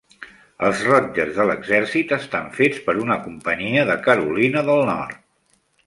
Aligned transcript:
Els 0.69 0.79
rotlles 0.87 1.33
de 1.35 1.45
l'exèrcit 1.51 2.15
estan 2.19 2.49
fets 2.57 2.83
per 2.89 2.97
una 3.05 3.21
companyia 3.29 3.87
de 3.93 4.01
Carolina 4.11 4.69
del 4.73 4.87
Nord. 4.93 5.25